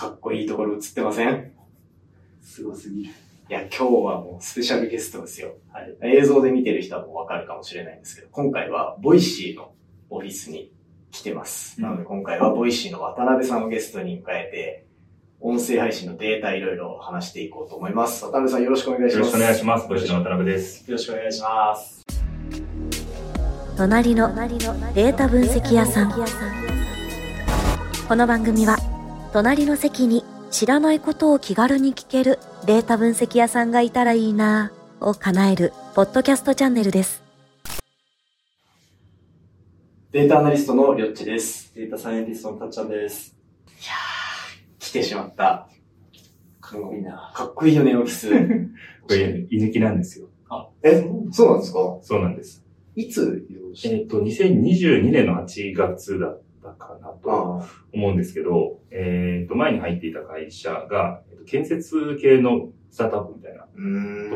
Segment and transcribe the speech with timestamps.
[0.00, 1.52] かっこいいところ映ってません？
[2.40, 3.10] すごすぎる。
[3.10, 5.56] いや、今日はもうスペシャルゲストですよ。
[5.70, 5.94] はい。
[6.16, 9.74] 映像で見てる人はもうわかるかもしれないんですけど、今回は Voicyの
[10.08, 10.72] オフィスに
[11.10, 11.74] 来てます。
[11.76, 14.86] うんなので今回はボイシーの渡辺さんをゲストに迎えて、
[15.38, 18.24] 音声配信のデータいろいろ話していこうと思います。
[18.24, 19.26] 渡辺さんよろしくお願いします。
[19.26, 19.86] よろしくお願いします。
[19.86, 20.90] Voicyの渡辺です。
[20.90, 22.06] よろしくお願いします。
[23.76, 24.34] 隣の
[24.94, 26.12] データ分析屋さん
[28.08, 28.78] この番組は
[29.32, 37.22] 隣の席に知らないことを気軽に聞けるデータ分析屋さんがいたらいいなぁを叶えるポッドキャストチャンネルです
[40.10, 41.72] データアナリストのりょっちです。
[41.76, 43.36] データサイエンティストのたっちゃんです。
[44.80, 45.68] 来てしまった。
[46.60, 47.32] かっこいいな。
[47.32, 48.28] かっこいいよね、オフィス。
[49.06, 50.26] これ、居抜きなんですよ。
[50.82, 51.98] え、そうなんですか？
[52.02, 52.64] そうなんです。
[52.96, 53.46] いつ
[53.84, 56.42] えっ、と、2022年の8月だっ
[56.78, 57.30] たかなと
[57.62, 63.66] あ思うんですけど、えっ、と、前に入っていた会社が、えっと建設系のスタートアップみたいな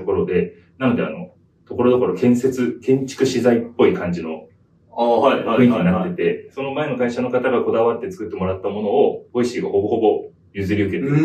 [0.01, 1.35] ところで、なのであの、
[1.67, 4.49] ところどころ建設、建築資材っぽい感じの
[4.91, 5.85] 雰囲気にはい。
[5.85, 11.23] なってて、その前の会社の方がこだわって作ってもらったものを、 Voicyがほぼほぼ譲り受けてると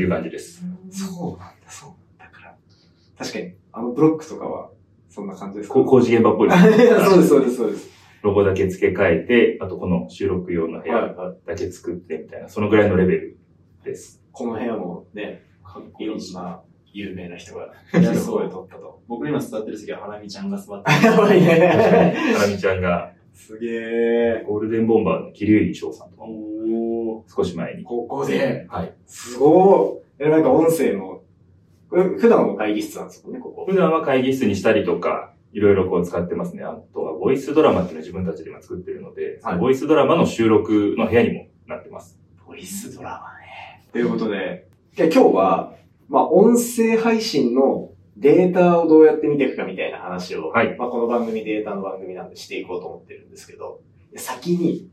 [0.00, 0.62] いう感じです。
[0.90, 1.90] そうなんだ、そう。
[2.18, 2.56] だから、
[3.18, 4.70] 確かに、あのブロックとかは、
[5.08, 5.74] そんな感じですか？
[5.84, 6.50] 工事現場っぽい。
[6.52, 6.62] そう
[7.18, 7.93] です、そうです、そうです。
[8.24, 11.14] ロゴだけ付け替えて、あとこの収録用の部屋。
[11.46, 13.36] だけ作ってみたいな、そのぐらいのレベル
[13.84, 14.22] です。
[14.32, 16.32] この部屋もね、かっこいいし。
[16.32, 16.60] いろんな
[16.94, 19.02] 有名な人が、いやすごい撮ったと。
[19.06, 21.66] 僕今座ってる席は花見ちゃんが座ってやばい確かに、ね。
[22.34, 24.44] ハラミちゃんが、すげえ。
[24.46, 26.24] ゴールデンボンバーの桐生翔さんとか。
[27.28, 27.84] 少し前に。
[27.84, 28.94] ここで、はい。
[29.06, 30.24] すごい。
[30.24, 31.20] え、なんか音声の、
[31.90, 33.66] これ普段の会議室なんですもんね、ここ。
[33.68, 36.64] 普段は会議室にしたりとか、いろいろこう使ってますね。
[36.64, 42.18] あとは、ボイスドラマっていうのを自分たちで今作ってるので、はいボイスドラマの収録の部屋にもなってます。
[42.44, 43.88] ボイスドラマね。
[43.92, 44.66] ということで、
[44.98, 45.74] いや今日は、
[46.08, 53.80] まあ、音声配信のデータをどうやって見ていくかみたいな話を、はいまあ、この番組データの番組なんでしていこうと思ってるんですけど、
[54.16, 54.90] 先に、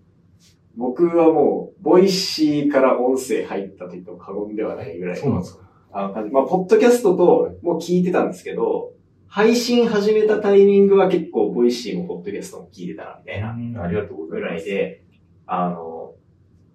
[0.76, 8.91] 僕はもう、 Voicyから音声入ったと言っても過言ではないぐらいの、ですかあの感じまあ、ポッドキャストともう聞いてたんですけど、
[9.34, 14.56] 配信始めたタイミングは結構、 Voicyもポッドキャストも聞いてたな、みたいなありがとうござぐいます。
[14.56, 15.04] らいで、
[15.48, 16.16] あの、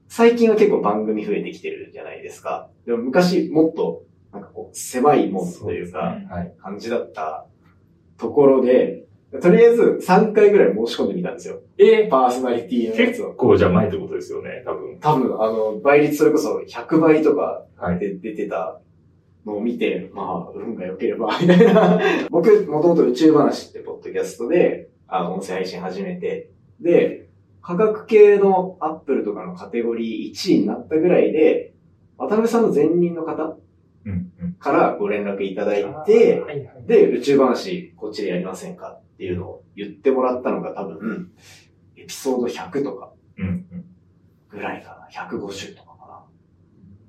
[0.09, 2.71] 最近は結構番組増えてきてるじゃないですか。
[2.87, 6.55] でも昔もっと、なんかこう、狭いもんというか、はい。
[6.59, 7.47] 感じだった
[8.17, 9.05] ところで、
[9.43, 11.61] とりあえず3回ぐらい申し込んでみたんですよ。
[11.77, 12.09] え？
[12.09, 13.35] パーソナリティのやつ結を。
[13.35, 14.99] 構じゃ前ってことですよね、多分。
[14.99, 17.99] 多分、あの、倍率それこそ100倍とかはい。
[17.99, 18.81] で出てた
[19.47, 22.01] のを見て、まあ、運が良ければ、みたいな。
[22.31, 27.29] 僕、もともと宇宙話ってポッドキャストで、あの、音声配信始めて、で、
[27.63, 31.75] 科学系のアップルとかのカテゴリー1位になったぐらいで、
[32.19, 33.57] 渡辺さんの前任の方。
[34.61, 41.33] からご連絡いただいて、はいはい、で、宇宙話こっちでやりませんかっていうのを言ってもらったのが多分、
[41.97, 43.85] エピソード100とかうん、うん。
[44.49, 45.09] ぐらいかな。
[45.11, 46.27] 150とかか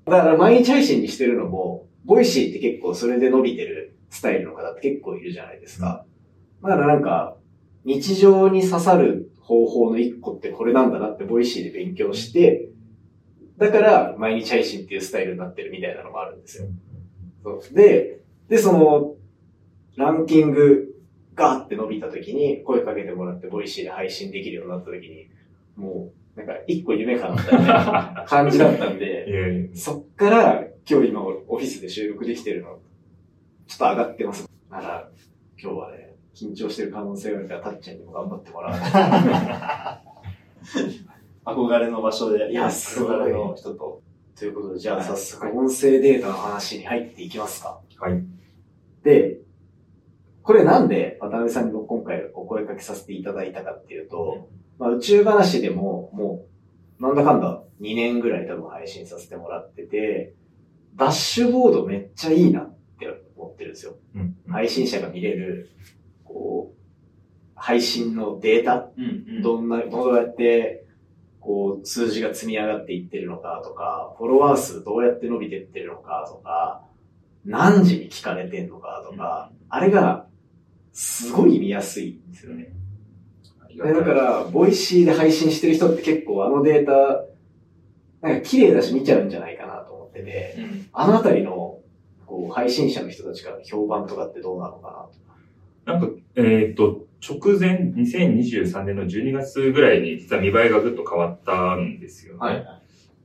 [0.07, 0.17] な。
[0.17, 6.05] だから毎日配信にしてるのも、 Voicyって結構それで伸びてるスタイルの方って結構いるじゃないですか。
[6.63, 7.35] だからなんか、
[7.83, 12.69] 日常に刺さる方法の一個ってこれなんだなって Voicyで勉強して、
[13.57, 16.67] だから毎日配信っていうスタイルになってるみたいなのもあるんですよ。
[17.73, 19.15] で、で、その、
[19.97, 20.95] ランキング
[21.35, 25.29] がーって伸びた時に声かけてもらって Voicyで配信できるようになった時に、
[25.75, 32.79] もう、なんか一個夢叶ったみたいな感じだったん いで、そっから今日今オフィスで収録できてるの、
[33.67, 34.49] ちょっと上がってます。
[34.71, 35.09] なら、
[35.61, 38.91] 今日はね、緊張してる可能性があるから、たっちゃんにも頑張ってもらわない
[41.43, 44.01] 憧れの場所で、いや憧れの人と。
[44.39, 47.81] ということで、じゃあはい早速音声データの話に入っていきますか。
[47.97, 48.23] はい。
[49.03, 49.39] で、
[50.41, 54.47] これなんで渡辺さんに僕今回お声掛けさせていただいたかっていうと、
[54.79, 56.45] まあ、宇宙話でもも
[56.99, 60.33] うなんだかんだ2年ぐらい多分配信させてもらってて、
[60.97, 63.95] ダッシュボードめっちゃいいなって思ってるんですよ。
[64.15, 64.35] うん。
[64.49, 65.69] 配信者が見れる、
[66.23, 66.77] こう、
[67.55, 69.41] 配信のデータ、うん、うん。
[69.41, 70.85] どんな、どうやって、
[71.39, 76.83] こう、数字が積み上がっていってるのかとか、フォロワー数どうやって伸びていってるのかとか、
[77.45, 80.27] 何時に聞かれてんのかとか、あれが、
[80.93, 82.73] すごい見やすいんですよね。
[83.75, 87.23] でだから、 Voicyで配信してる人って結構あのデータ、
[88.27, 89.66] なんか綺麗だし見ちゃうんじゃないか
[90.21, 91.79] ってて、うんあのあたりの、
[92.25, 95.09] こう、配信者の人たちから評判とかってどうなのか
[95.85, 102.39] なんか、えっ、と、直前、2023年の12月ぐらいに実は見栄えがぐっと変わったんですよね。
[102.39, 102.53] な。
[102.53, 102.81] い。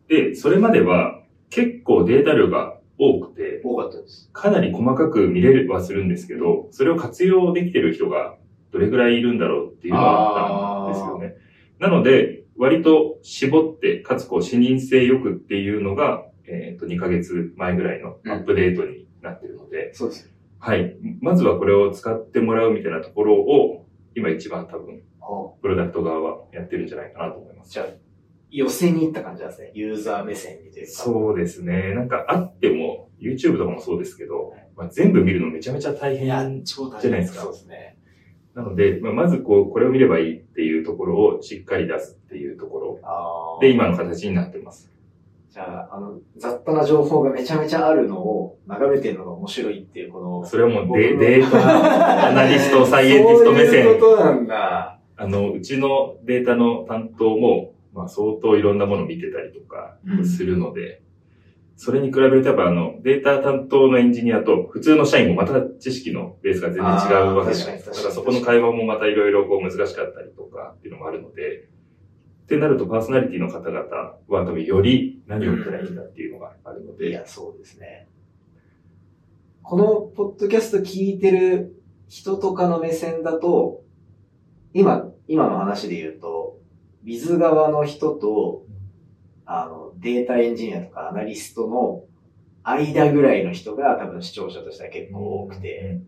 [0.08, 4.30] で、それまでは、結構データ量が多くて、多かったです。
[4.32, 8.36] かなり細かく見れはするんですけど、それを活用できてる人が
[8.70, 11.36] どれぐらいいるんだろうっていうのはあったんですよね。
[11.78, 20.32] なので、割と絞って、かつこう視認性よくっていうのが、えっ、と、2ヶ月前ぐらいのアップデートになってるので、そうです。
[20.58, 20.96] はい。
[21.20, 25.02] まずはこれを使ってもらうみたいなところを、今一番多分、
[25.60, 27.72] プロダクト側はやってるんじゃないかなと思います。
[27.72, 27.86] じゃあ、
[28.50, 29.70] 寄せに行った感じなんですね。
[29.74, 30.92] ユーザー目線にというか。
[30.92, 31.94] そうですね。
[31.94, 37.96] なんかあっても、YouTube とかもそうですけど、まあ、全部見るのめちゃめちゃ大変、じゃないですかそうですね。
[38.54, 44.91] なので、まあ、まずこう、これを見ればいいっていうところをしっかり出すっていうところで、今の形になってます。
[45.52, 54.00] じゃあ、あの、雑多な情報がめちゃめちゃあるのを眺めてるのが面白いっていう、この、それはもうデデータアナリスト、サイエンティスト目そういう線。
[54.00, 54.98] ことなんだ。
[55.14, 61.02] あの、うちのデータの担当も、まあ相当いろんなものを見てたりとかするので、
[61.76, 67.96] それに比べるとやっぱあの、データ担当のエンジニアと普通の社員もまた知識のベースが全然違うわけじゃないですか。
[67.96, 71.68] だからそこの会話もまたいろいろこう難しかったりとかっていうのもあるので、
[72.42, 78.08] ってなるとパーソナリティの方々は多分より何を見たらいいんだっていうのがあるので、いや、そうですね。
[79.62, 83.82] このポッドキャスト聞いてる人とかの目線だと、
[84.74, 86.58] 今、今の話で言うと、
[87.04, 88.66] ビズ側の人と、
[89.46, 92.04] あの、データエンジニアとかアナリストの
[92.64, 96.00] 間ぐらいの人が多分視聴者としては結構多くて、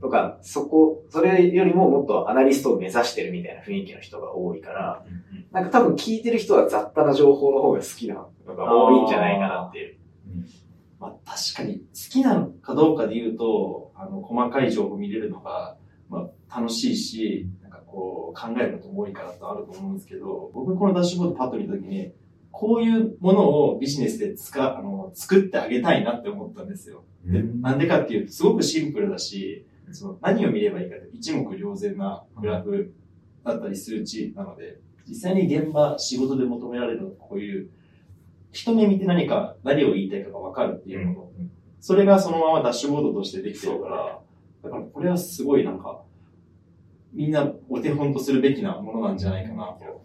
[0.00, 5.04] とか、そこ、それよりももっとアナリストを目指してるみたいな雰囲気の人が多いから、
[5.52, 8.14] なんか多分聞いてる人は雑多な情報の方が好きな
[8.46, 9.96] のが多いんじゃないかなっていう。
[10.98, 15.76] まあ、確かに好きなのかどうかで言うと、あの、細かい情報見れるのが、
[16.08, 22.12] まあ、楽しいし、なんかこう、考えることも多いからとあると思うんですけど、僕このダッシュボードパッと見たときに、
[22.50, 27.04] こういうものをビジネスで使う、あの、作ってあげたいなって思ったんですよ。
[27.24, 32.92] で、なんでかっていうと、すごくシンプルだし、その何を見ればいいかって一目瞭然なグラフ
[33.44, 37.70] だったり数値なので、実際に現場、仕事で求められるのはこういう、
[38.52, 41.30] 一目見て何か、何を言いたいかがわかるっていうもの。
[41.80, 44.20] それがそのままダッシュボードとしてできてるから、
[44.62, 46.02] だからこれはすごいなんか、
[47.12, 50.04] みんなお手本とするべきなものなんじゃないかなと。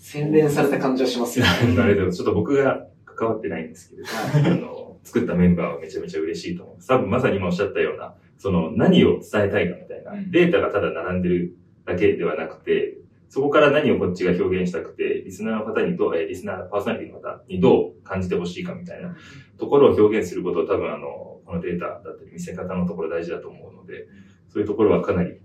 [0.00, 1.80] 洗練された感じはしますよね。
[1.80, 4.08] あれでもちょっと僕が関わってないんですけれど、
[4.52, 6.88] あの、作ったメンバーはめちゃめちゃ嬉しいと思います。
[6.88, 10.30] 多分まさに今おっしゃったような、その何を伝えたいかみたいな、うん。
[10.30, 12.98] データがただ並んでるだけではなくて、
[13.28, 19.16] そこから何をこっちが表現したくて、リスナーの方にどう、えーリスナー、パーソナリティの方にどう感じてほしいかみたいな
[19.58, 24.06] ところを表現することを多分あの、このデータだったり見せ方のところ大事だと思うので、
[24.48, 25.40] そういうところはかなり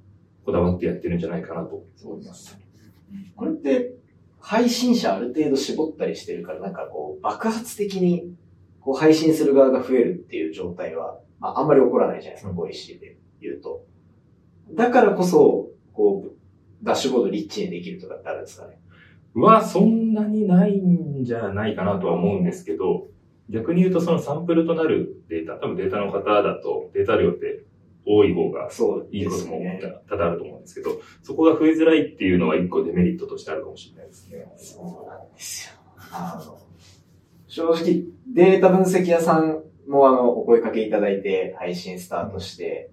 [0.45, 1.83] こだわってやってるんじゃないかなと。
[2.03, 2.57] 思います。
[3.35, 3.93] これって、
[4.39, 8.33] 配信者ある程度絞ったりしてるから、なんかこう、爆発的に、
[8.79, 13.83] こう、配信する側が増えるっていう状態は、まあ、あんまり起こらないじゃないですか、うん Voicyで言うと。
[14.73, 16.31] だからこそ、こう、
[16.83, 18.79] ダッシュボードリッチにできるとかってあるんですかね。
[19.35, 23.07] は、そんなにないんじゃないかなとは思うんですけど、
[23.49, 27.65] 逆に言うとそのサンプルとなるデータ、多分データの方だとデータ量って
[28.05, 28.69] 多い方が
[29.11, 29.61] いいことも。
[30.07, 34.51] 多々あると思うんですけど、そこが増えづらいっていうのは一個デメリットとしてあるかもしれないですね。
[34.55, 35.75] そうなんですよ。
[36.11, 36.57] あの、
[37.47, 42.91] 正直、データ分析屋さんもあの、お声かけいただいて配信スタートして、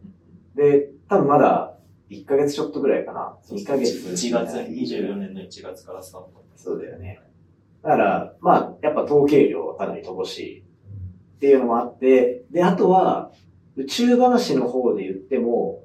[0.55, 1.77] で、多分まだ
[2.11, 3.37] 1ヶ月ちょっとぐらいかな。
[3.51, 4.09] 2ヶ月。
[4.09, 6.45] 1月、24年の1月からスタート。
[6.57, 7.21] そうだよね。
[7.83, 10.65] だから、まあ、やっぱ統計量はかなり乏しいっ
[11.39, 13.31] ていうのもあって、で、あとは、
[13.77, 15.85] 宇宙話の方で言っても、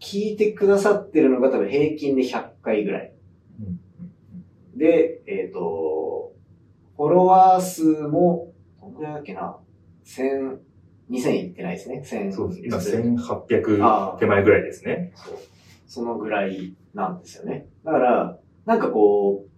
[0.00, 3.12] 聞いてくださってるのが多分平均で100回ぐらい。
[4.74, 6.32] で、えっ、と、
[6.96, 8.52] フォロワー数も、
[8.94, 9.56] どんぐらいだっけな
[10.04, 10.58] ?1000、
[11.10, 12.02] 2000いってないですね。
[12.04, 12.32] 1000。
[12.32, 12.96] そうです。
[12.96, 13.16] 今
[13.86, 15.12] あ1800ー手前ぐらいですね。
[15.14, 15.38] そう。
[15.86, 17.66] そのぐらいなんですよね。
[17.84, 19.48] だから、なんかこう、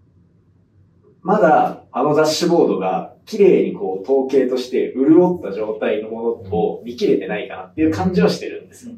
[1.23, 8.95] まだあのダッシュボードが綺麗にこう統計として潤った状態のものを見切れてないかなっていう感じはしてるんですよ。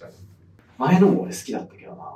[0.00, 0.14] かに。
[0.78, 2.14] 前のも俺好きだったけどな。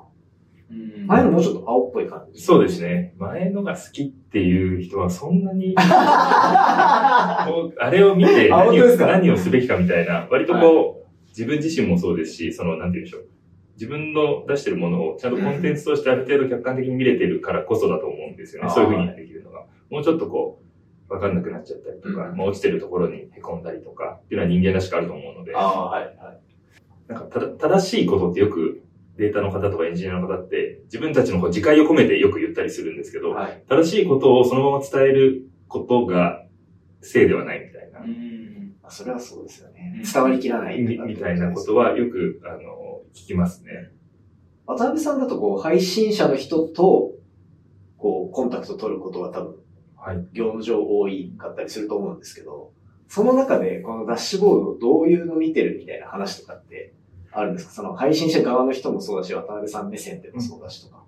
[0.70, 2.40] うん前のもうちょっと青っぽい感じ。
[2.40, 3.14] そうですね。
[3.18, 7.46] 前のが好きっていう人はそんなに、 あ
[7.90, 13.26] れを見て何を何をすべきかみたいな、割とこう、自分自身もそうですし、その、なんて言うんでしょう。
[13.74, 18.70] 自分の出してるものをちゃんとコンテンツとしてある程度客観的に見れてるからこそだと思うんですよね。
[18.70, 19.64] そういうふうにできるのが。
[19.90, 20.60] もうちょっとこ
[21.08, 26.40] う、わかんなくなっちゃったりとか、うんまあ落ちてるところに凹んだりとかっていうのは人間らしくあると思うので、ああ、はい、はい。
[27.08, 28.82] なんかただ正しいことってよく
[29.20, 33.62] データの方とかエンジニアの方って自分たちのこう自戒を込めてよく言ったりするんですけど、はい。
[33.68, 36.46] 正しいことをそのまま伝えることが
[37.02, 38.76] せいではないみたいな、うん。
[38.82, 40.10] まあそれはそうですよねうん。
[40.10, 43.90] 伝わりきらないみみたいなことはよく、あの、聞きますね。
[44.66, 47.12] 渡辺さんだとこう、配信者の人と、
[47.98, 49.56] こう、コンタクト取ることは多分、
[49.98, 50.26] はい。
[50.32, 52.72] 業務上多いかったりすると思うんですけど、
[53.06, 56.94] その中で、このダッシュボードをどういうの見てるみたいな話とかって
[57.32, 57.72] あるんですか？
[57.72, 61.04] その配信者側の人もそうだし、渡辺さん目線でもそうだしとか。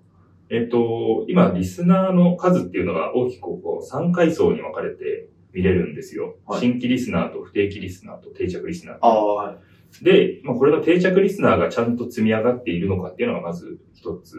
[0.49, 6.35] えっ、と、今、リスナーの数っていうのが大きくこう3階層に分かれて見れるんですよ。
[6.45, 8.97] はい新規リスナーと不定期リスナーと定着リスナー。
[9.01, 9.57] ああ、はい。
[10.03, 14.37] で、まあ、これの定着リスナーがちゃんと積み上がっているのかっていうのがまず一つ。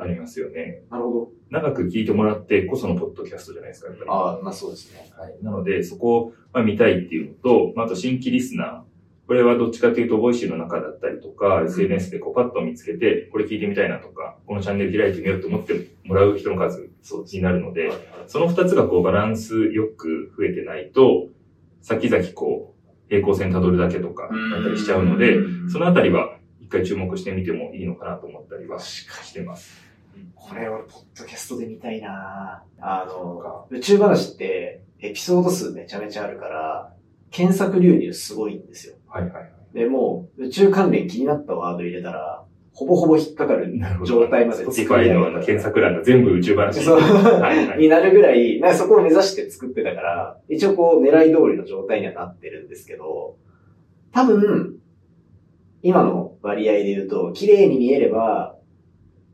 [0.00, 0.82] ありますよね。
[0.90, 1.30] なるほど。
[1.50, 4.10] 長く聞いてもらってこそのポッドキャストじゃないですか、やっぱり。
[4.10, 5.10] ああ、まあそうですね。
[5.16, 5.36] はい。
[5.42, 8.87] なので、そこをまあ見たいっていうのと、まあ、あと新規リスナー。
[9.28, 16.88] これはどっちかというと、 Voicyの中だったりとか、SNS でこうパッと見つけて、これ聞いてみたいなとか、このチャンネル開いてみようと思ってもらう人の数
[17.30, 17.90] になるので
[18.26, 21.28] その二つがこうバランスよく増えてないと、
[21.82, 25.36] 先々こう、平行線辿るだけとか、だったりしちゃうので、
[25.70, 29.78] そのあたりは一回注目してみてもいいのかなと思ったりはしてます。
[30.34, 36.92] これ俺、ポッドキャストで見たいなあの、宇宙話って、エピソード数めちゃめちゃあるから、
[37.30, 38.96] 検索流入すごいんですよ。
[39.06, 39.52] はいはいはい。
[39.74, 43.74] で、もう、宇宙関連気になったワード入れたら、ほぼほぼ引っかかる。
[44.06, 46.88] 状態まで Spotify のあの検索欄が全部宇宙話。
[46.88, 47.78] はいはい。
[47.80, 53.36] になるぐらい、なんかそこを目指して作ってたから、一応こう狙い通りの状態にはなってるんですけど、
[54.12, 54.76] 多分、
[55.82, 58.56] 今の割合で言うと、綺麗に見えれば、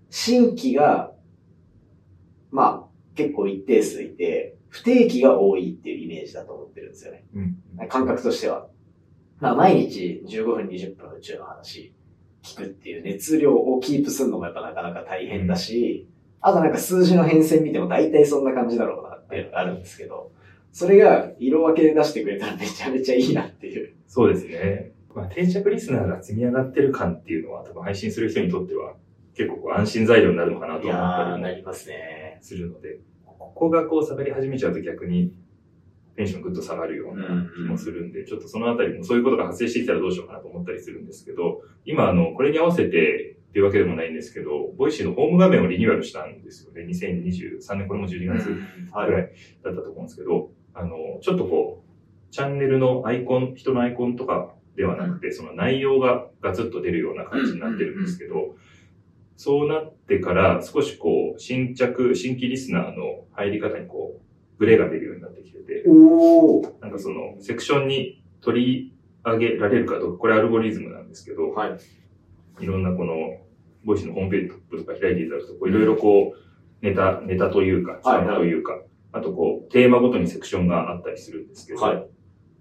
[0.08, 1.12] 新規が、
[2.50, 7.24] まあ、結構一定数いて、不定期が多いっていうイメージだと思ってるんですよね。
[7.36, 8.66] うん感覚としては。
[9.38, 11.92] まあ、毎日15分、20分宇宙の話
[12.42, 16.08] 聞くっていう熱量をキープするのもやっぱなかなか大変だし、
[16.40, 20.32] あとなんか数字の変遷見ても大体そんな感じだろうなっていうのがあるんですけど、
[20.72, 23.94] それが色分けで出してくれたらめちゃめちゃいいなっていう。
[24.08, 24.90] そうですね。
[25.14, 28.94] まあ、定着リスナーが積み上がってる感っていうのは多分配信する人にとっては
[29.36, 32.38] 結構安心材料になるのかなと思ったー、りもなりますね。
[32.40, 32.98] するので、
[33.54, 35.32] ここがこう下がり始めちゃうと逆に
[36.16, 46.82] テンションぐっと下がるような気もするんで、ちょっとそのあたりもそういうことが発生してきたらどうしようかなと思ったりするんですけど、今あの、これに合わせてっていうわけでもないんですけど、 Voicyのホーム画面をリニューアルしたんですよね。
[46.86, 48.48] 2023年、これも12月
[48.92, 49.06] はい。
[49.08, 49.30] ぐらい
[49.62, 58.56] だったと思うんですけど、あの、ちょっとこう、チャンネルのアイコン、人のアイコンとかではなくて、その内容がガツッと出るような感じになってるんですけど、
[59.36, 66.80] そうなってから少しこう、新着、新規リスナーの入り方にこう、ブレが出るようになってきてて、おー。
[66.80, 71.78] なんかその、セクションに取り上げられるかどうか、これアルゴリズムなんですけど、はい。
[72.60, 73.40] いろんなこの、
[73.84, 78.80] ボイスのホームページとか開いていただくと、こういろいろこう、ネタ、ネタというか、はい企画というか、
[79.12, 82.06] あとこう、テーマごとにセクションがあったりするんですけど、はい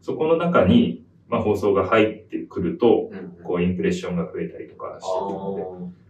[0.02, 6.03] そこの中に、まあ放送が入ってくると、うんこう、インプレッションが増えたりとかしてるので、ー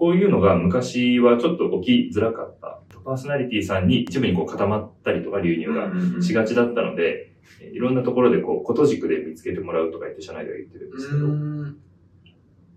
[0.00, 2.80] こういうのが昔はちょっと起きづらかった。
[3.04, 7.34] パーソナリティさんに一部にこう固まったりとか流入がしがちだったので、
[7.70, 11.26] いろんなところでこう、こと軸で見つけてもらうとか言って社内では言ってるんですけど、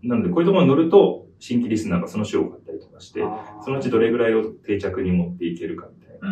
[0.10, 3.24] なのでこういうところに乗ると、新規リスナーがその種を買ったりとかして、
[3.64, 6.28] そのうちどれぐらいを定着に持っていけるかみたいな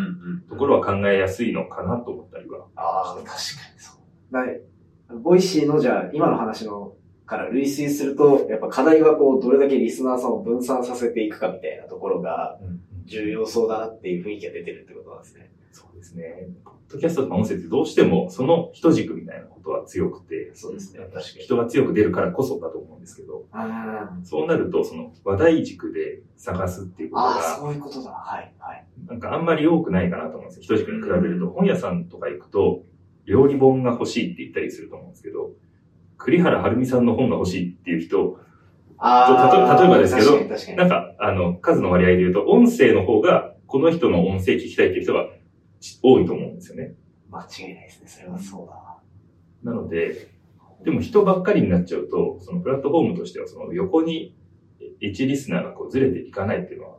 [0.50, 2.66] ところは考えやすいのかなと思ったりは。
[2.76, 3.38] ああ、確かに
[3.78, 5.18] そう。
[5.20, 6.96] Voicy のじゃあ、今の話の
[7.32, 12.58] から類推すると、やっぱ課題はこう、どれだけリスナーさんを分散させていくかみたいなところが
[13.06, 15.50] 重要そうだなっていう雰囲気が出てるってことなんですね。
[15.72, 16.48] そうですね。
[16.62, 28.10] ポッドキャストとか音声ってどうしてもその一軸みたいなことは強くて、そうですね確かに人が強く出るからこそだと思うんですけど、あそうなるとその話題軸で探すっていうことが、そういうことだ。
[28.10, 28.86] はい、はい。
[29.06, 30.76] なんかあんまり多くないかなと思うんですよ。
[30.76, 31.48] 一軸に比べると。
[31.48, 32.82] 本屋さんとか行くと、
[33.24, 35.52] 料理本が欲しいって言ったりすると思うんですけど、
[36.24, 38.38] 栗原はるみさんの本が欲しいっていう人、
[39.02, 40.76] 例えばですけど。
[40.76, 45.28] なんか、あの、数の割合で言うと、音声の方が、この人の音声聞きたいっていう人が
[46.02, 46.94] 多いと思うんですよね。
[47.30, 48.08] 間違いないですね。
[48.08, 48.98] それはそうだわ。
[49.64, 50.28] なので、
[50.84, 54.36] でも人ばっかりになっちゃうと、そのプラットフォームとしては、その横に
[55.00, 56.96] 1リスナーがこうずれていかないっていうのは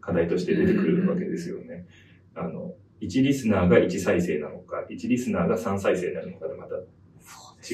[0.00, 1.86] 課題として出てくるわけですよね。
[2.34, 6.74] あの、1リスナーが1再生なのか、1リスナーが3再生になるのかでまた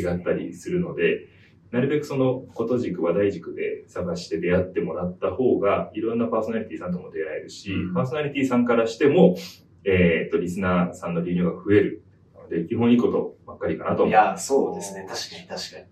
[0.00, 1.28] 違ったりするので、
[1.70, 9.37] なるべくそのこと軸、話題軸で探して出会ってもらった方が、いろんなパーソナリティさんとも出会えるし、うんパーソナリティさんからしても、
[9.84, 12.02] えっ、と、リスナーさんの流入が増える。
[12.42, 14.08] ので、基本いいことばっかりかなと思う。
[14.08, 15.06] いや、そうですね。
[15.08, 15.84] 確かに確かに。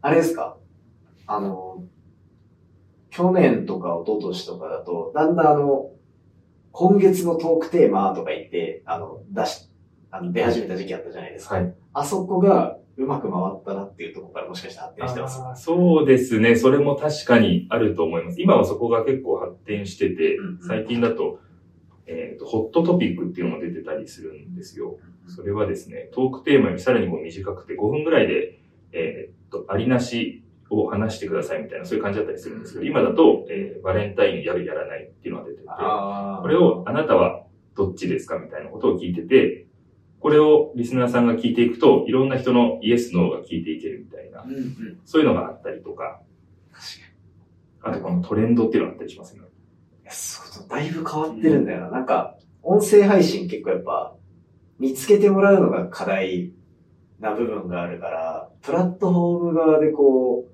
[0.00, 0.56] あれですか？
[1.26, 1.84] あの、
[3.10, 5.90] 去年とか一昨年とかだと、だんだんあの、
[6.72, 9.70] 今月のトークテーマとか言って、あの、出し、
[10.10, 11.56] あの出始めた時期あったじゃないですか。
[11.56, 11.74] はい。
[11.92, 15.62] あそこがうまく回ったなっていうところからもしかして発展してます。
[15.62, 16.56] そうですね。
[16.56, 18.42] それも確かにあると思います。
[18.42, 21.38] 今はそこが結構発展してて、うんうん最近だと、
[22.06, 24.98] えっ、と、ホットトピックっていうのも出てたりするんですよ。
[25.26, 28.58] それはですね、トークテーマよりさらにこう短くて5分ぐらいで、
[28.92, 37.44] えっ、と、ありなしを話してくださいみたいな、そういう感じだったりするんですけど、今だと、えーバレンタインやるやらないっていうのが出てて、これをあなたは
[37.76, 39.67] どっちですかみたいなことを聞いてて、
[40.20, 45.00] これをリスナーさんが聞いていくと、いろんな人のイエス、ノーが聞いていけるみたいなう、んうん。
[45.04, 46.20] そういうのがあったりとか、
[47.82, 49.42] あとこのトレンドっていうのがあったりしますね。
[50.10, 51.90] そうだいぶ変わってるんだよな。
[51.90, 54.14] なんか、音声配信結構やっぱ、
[54.78, 56.52] 見つけてもらうのが課題
[57.20, 60.46] な部分があるから、プラットフォーム側でこ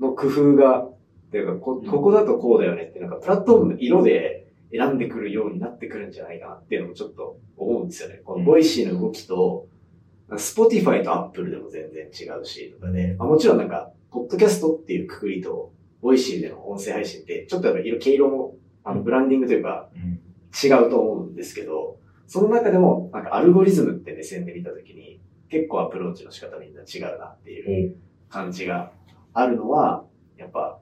[0.00, 0.96] う、の工夫が、っ
[1.30, 8.20] ていうかこ、ここだとこうだよねって、なんかプラットフォームの色で選んでくるようになってくるんじゃないかなっていうのもちょっと思うんですよね。
[8.24, 9.66] この Voicy の動きと、
[10.36, 15.72] Spotify とアップルでも全然違うし、とかで、まあ、もちろんなんか、ポッドキャストっていうくくりと、
[16.02, 20.20] Voicy での音声配信って、ちょっとやっぱ色、毛色も、あの、ブランディングというか、うん。
[20.52, 27.96] 違うと思うんですけど、その中でも、なんかアルゴリズムって目線で見たときに、結構アプローチの仕方みんな違うなっていう
[28.28, 28.92] 感じが
[29.32, 30.04] あるのは、
[30.36, 30.78] やっぱ、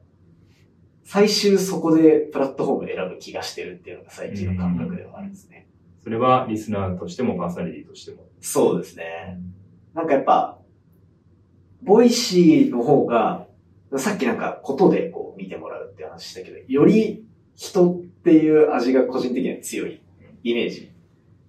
[1.07, 5.69] 最終そこでプラットフォーム選ぶ気がしてるっていうのが最近の感覚ではあるんですね。
[6.03, 8.25] それはリスナーとしてもパーソナリティとしても。
[8.41, 9.39] そうですね。
[9.95, 10.59] なんかやっぱ、
[11.83, 13.47] Voicy の方が、
[13.99, 20.03] さっきなんかことでこう見てもらうって話したけど、より人っていう味が個人的には強い
[20.43, 20.91] イメージ。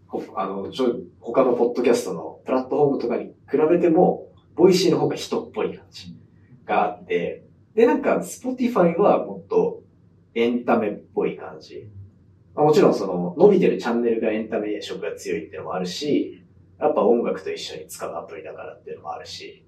[0.06, 6.16] ほあの、ちょ他のポッドキャストのプラットフォームとかに比べても、 Voicy の方が人っぽい感じ
[6.64, 7.47] があって、
[7.78, 9.84] で、なんか、 Spotify はもっと
[10.34, 11.88] エンタメっぽい感じ。
[12.56, 16.44] まあもちろんその、伸びてるチャンネルがエンタメ色が強いっていうのもあるし、
[16.80, 19.64] やっぱ音楽と一緒に使うアプリだからっていうのもあるし。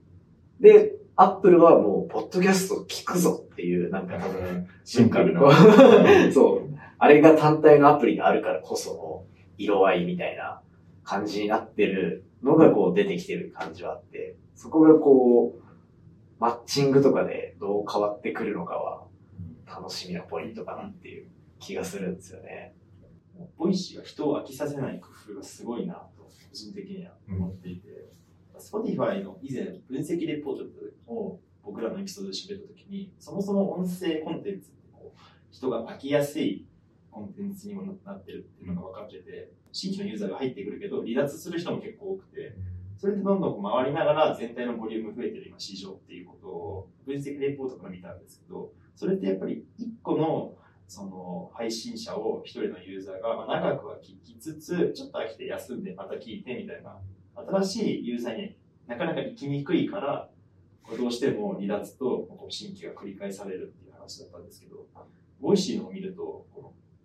[0.59, 5.41] で、アップルはもう、ポッドキャスト聞くぞっていう、なんか多分、シンプルな。
[5.41, 6.79] なんかそう。
[6.97, 9.23] あれが単体のアプリがあるからこその
[9.59, 10.61] 色合いみたいな
[11.03, 15.61] 感じになってるのがこう出てきてる感じはあって、そこがこう、
[16.39, 19.07] マッチングとかでどう変わってくるのかは
[19.67, 21.27] 楽しみなポイントかなっていう
[21.59, 22.75] 気がするんですよね。
[23.57, 28.09] Voicy が人を飽きさせない工夫がすごいなと、個人的には思っていて、
[28.57, 30.57] Spotify の以前、分析レポー
[31.07, 35.19] トを僕らのエピソードで喋ったときに、そもそも音声コンテンツってこう
[35.51, 36.65] 人が飽きやすい
[37.11, 42.55] コンテンツにもなってるっていうのが分かってて、新規のユーザーが入ってくるけど、離脱する人も結構多くて、
[42.99, 50.53] それでどんどん回りながら全体のボリューム増えてる今市場っていうことを分析レポートから見たんですけど、それってやっぱり一個の
[50.85, 56.97] その配信者を一人のユーザーが長くは聞きつつ、ちょっと飽きて休んでまた聞いてみたいな、
[57.61, 60.29] 新しいユーザーになかなか行きにくいから、
[60.97, 64.85] どうしても離脱と新規が繰り返されるっていう話だったんですけど、
[65.39, 66.45] Voicy のを見ると、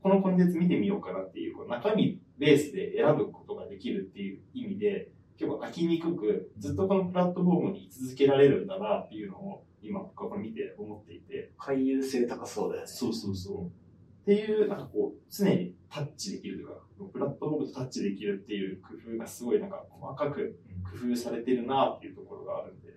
[0.03, 12.87] このコンテンツ見てみようかなっていう、中身ベースで選ぶことができるっていう意味で、結構飽きにくく、ずっとこのプラットフォームに居続けられるんだなっていうのを、今僕はこれ見て思っていて、回遊性高そうだよね。
[12.87, 13.67] そうそうそう。
[13.67, 16.75] っていう、なんかこう、常にタッチできるというか、
[17.13, 22.95] プラットフォームとタッチできるっていう工夫がすごいなんか細かく工夫されてるなっていうところがあるんで、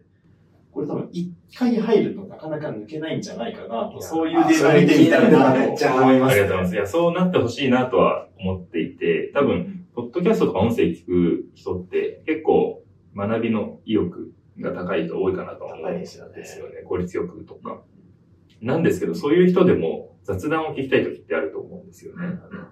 [0.71, 6.75] これ多分一回入るとなかなか抜けないんじゃないかなと、そういうデータ見てみたいなと思います、ありがとうございます。
[6.75, 12.83] いや、そうなってほしいなとは思っていて、多分、ポッドキャストとか音声聞く人って結構
[13.15, 16.83] 学びの意欲が高い人多いかなと思うんですよねすよね。
[16.83, 17.81] 効率よくとか。
[18.61, 22.27] なんですけど、そういう人でも雑談を聞きたい時ってあると思うんですよね。
[22.27, 22.67] あの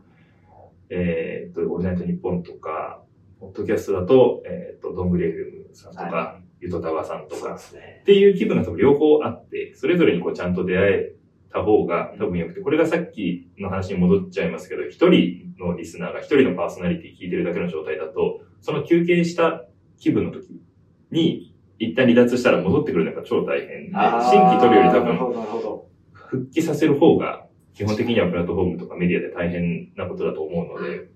[0.91, 3.01] えーっと、オールナイトニッポンとか、
[3.39, 8.05] ポッドキャストだと、えーっと、どんぐり FM さんとか、はゆとたわさんとかねっ。
[8.05, 11.15] ていう気分が多分両方あって、それぞれにこうちゃんと出会え
[11.51, 19.65] た方が多分良くて、これがさっきの話に戻っちゃいますけど、一人のリスナーが一人のパーソナリティ聞いてるだけの状態だと、その休憩した
[19.97, 20.61] 気分の時
[21.11, 25.85] に、一旦離脱したら戻ってくるのが超大変で、新規取るより多分。
[26.13, 31.09] 復帰させる方が、基本的にはプラットフォームとかメディアで大変なことだと思うので、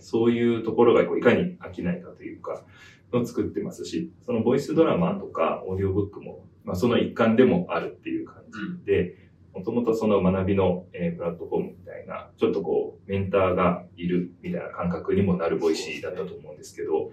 [0.00, 2.64] そういうところがこういかに飽きないかというか、
[3.12, 8.42] のを作ってますし、そのボイスドラマとかオーディオブックも、まあ、その一環でもあるっていう感
[8.84, 9.25] じで、
[9.56, 17.10] もともとその学びの、えープラットフォームみたいな、ちょっとこう、メンターがいるみたいな感覚にもなる Voicy だったと思うんですけど、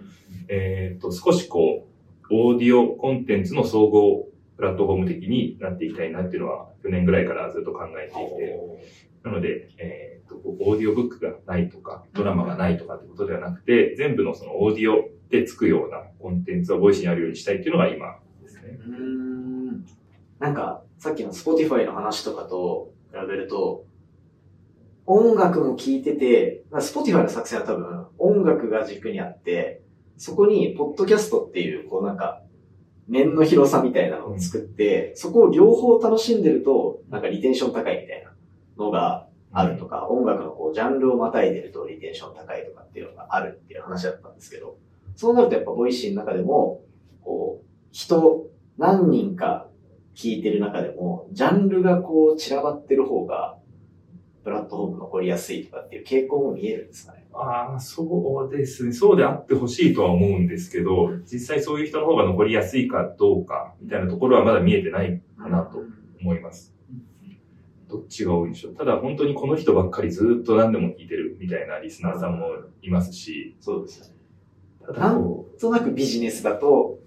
[0.48, 1.88] えっ、と、少しこ
[2.22, 8.58] う、オーディオコンテンツの総合プラットフォーム的になっていきたいなっていうのは、去年ぐらいからずっと考えていて、
[9.22, 18.78] なので、えっ、と、オーディオブックがないとか、ドラマがないとかってことではなくて、全部のそのオーディオってつくようなコンテンツを Voicy にあるようにしたいっていうのが今ですね。
[18.86, 20.03] う。
[20.44, 23.86] なんか、さっきの Spotify の話とかと比べると、
[25.06, 29.80] 音楽も聴いてて、Spotify の作戦は多分音楽が軸にあって、
[30.18, 32.42] そこにポッドキャストっていう、こうなんか、
[33.08, 38.34] 面の広さみたいなのを作って、そこを両方楽しんでると、なんかリテンション高いみたいな
[38.76, 44.76] のがあるとか、音楽のこうジャンルをまたいでるとリテンション高いとかっていうのがあるっていう話だったんですけど、
[45.16, 46.82] そうなるとやっぱ Voicy の中でも、
[47.22, 49.68] こう、人何人か
[50.14, 53.58] 聞いてる中でも、ジャンルがこう散らばってる方が、
[54.42, 57.26] プラットフォーム残りやすいとかっていう傾向も見えるんですかね。
[57.32, 58.92] ああ、そうですね。
[58.92, 65.82] そうであってほしいとは思うんですけど、実際そういう人の方が残りやすいかどうか、みたいなところはまだ見えてないかなと
[66.20, 66.74] 思います。
[67.88, 68.74] どっちが多いんでしょう。
[68.74, 72.48] ただ本当にこの人ばっかりずっと何でも聞いてるみたいなリスナーさんも
[72.82, 74.12] いますし、そうですよね。
[74.86, 76.98] ただこなんとなくビジネスだと、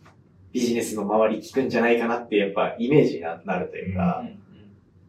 [0.52, 4.24] ビジネスの周り聞くんじゃないかなってやっぱイメージにななるというか、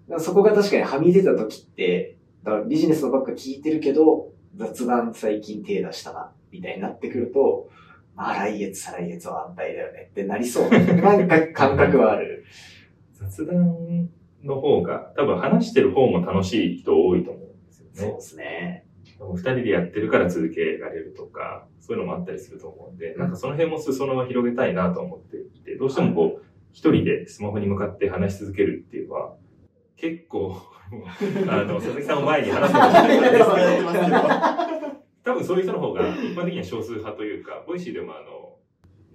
[0.08, 7.70] だからそこが確かにはみ出た時って、だからビジネスのばっか聞いてるけど、雑談最近手出したな、みたいになってくると、
[8.14, 12.44] まあ来月、再来月は安泰だよねってなりそうな、なんか感覚はある。
[12.44, 14.10] う雑談
[14.42, 17.92] の方が、多分話してる方も楽しい人多いと思うんですよね。
[17.94, 18.87] そうですね。
[19.20, 29.34] 二人でやってるから続けられるとか、そういうのもあったりすると思うんで、なんかその辺も裾野は広げたいなと思っていて、どうしてもこう、一人でスマホに向かって話し続けるっていうのは、
[29.96, 30.56] 結構、
[31.48, 34.16] あの、佐々木さんを前に話すのもしれないですけど、
[35.24, 38.56] 多分そういう人の方が一般的には少数派というか、 Voicy でもあの、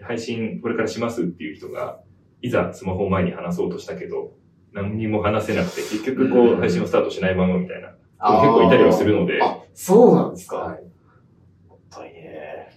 [0.02, 2.02] 配信これからしますっていう人が、
[2.42, 4.34] いざスマホを前に話そうとしたけど、
[4.74, 7.96] 何にも話せなくて、結局こう配信をスタートしないままみたいな、
[8.42, 10.58] 結構いたりはするので、あ、そうなんですか？
[10.58, 10.84] はい
[11.68, 12.72] もったいね。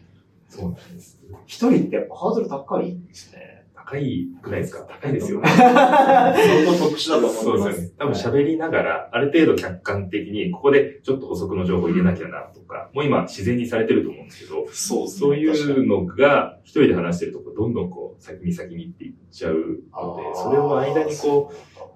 [0.48, 1.20] そうなんです。
[1.46, 3.64] 一人ってやっぱハードル高いんですね。
[3.74, 4.80] 高いくないですか？
[4.88, 5.40] 高いですよ。
[5.44, 7.42] 相当特殊だと思います。
[7.44, 7.94] そうですよね。
[7.98, 21.52] 多分喋りながら、ある程度客観的に、ここでちょっと補足の情報入れなきゃなとか、もう今自然にされてると思うんですけど、そうそういうのが一人で話してるとこどんどんこう、先に先にっていっちゃうので、それを間にこ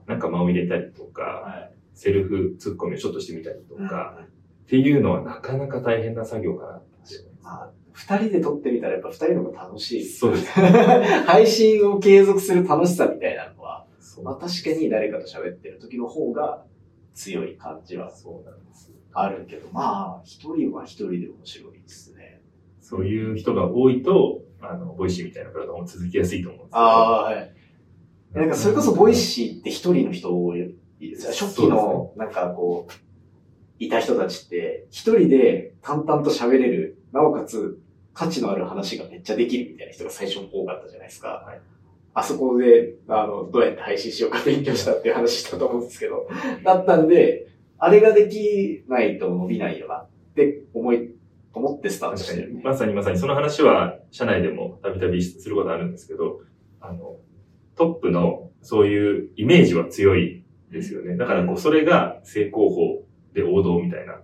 [0.07, 4.25] う、なんか間を入れたりとか、はいセルフツッコミをちょっとしてみたりとうんか、
[4.71, 6.83] っていうのはなかなか大変な作業かな
[7.43, 10.09] まあ、二人で撮ってみたらやっぱ二人の方が楽しい。
[10.09, 10.47] そうです。
[11.27, 13.85] 配信を継続する楽しさみたいなのは、
[14.23, 16.65] まあ確かに誰かと喋ってる時の方が
[17.15, 18.93] 強い感じはそうなんです。
[19.13, 22.41] あるけど、まあ、一人は一人で面白いですね。
[22.81, 26.81] そういう人が多いと、あの、 Voicy みたいなプラットフォーム続きやすいと思うんですけど。
[26.81, 27.55] ああー、はい。
[28.35, 31.49] なんかそれこそボイシーって一人の人多いですよ。
[31.49, 33.10] 初期の、なんかこう、
[33.81, 37.81] いた人たちって、一人で淡々と喋れる、なおかつ
[38.13, 41.29] 価値のある話がめっちゃできるみたいな人が最初多かったじゃないですか。
[41.47, 41.61] はい
[42.13, 46.29] あそこで、あの、どうやって配信しようか勉強したっていう話したと思うんですけど、
[46.65, 47.47] だったんで、
[47.79, 51.15] あれができないと伸びないよなって思い、
[51.53, 52.63] 思ってスタートしてるね。
[52.65, 56.41] まさにまさにその話は社内でもたびたびすることあるんですけど、
[56.81, 57.17] あの、
[57.77, 61.17] トップのそういうイメージは強いですよね。
[61.17, 64.21] だからこう、それが正攻法で王道みたいな。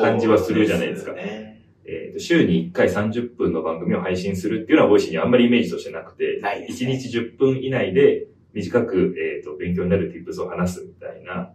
[0.00, 1.62] 感じはするじゃないですかね。
[1.84, 11.52] えーと週に1回30分の番組を配信するっていうのは Voicy にあんまりイメージとしてなくて、ね1日10分以内で短く、えーと勉強になる tips を話すみたいな、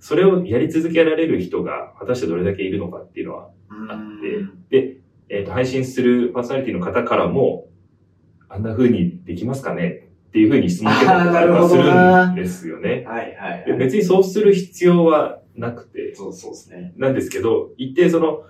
[0.00, 3.50] それをやり続けられる人が果たしてどれだけいるのかっていうのは
[3.90, 4.96] あって、で、
[5.28, 7.68] えっ、と、配信するパーソナリティの方からも、
[8.48, 10.08] あんな風にできますかね？
[10.28, 13.04] っていう風に質問を受けたりするんですよね。
[13.06, 13.78] はいはいではい。
[13.78, 16.94] 別にそうする必要はなくて、そうそうですね。
[16.96, 18.42] なんですけど、一定その、